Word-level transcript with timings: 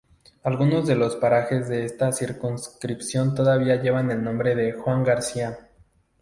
Algunos 0.43 0.87
de 0.87 0.95
los 0.95 1.15
parajes 1.15 1.69
de 1.69 1.85
esta 1.85 2.11
circunscripción 2.11 3.35
todavía 3.35 3.79
llevan 3.83 4.09
el 4.09 4.23
nombre 4.23 4.55
de 4.55 4.71
Juan 4.73 5.03
García. 5.03 5.69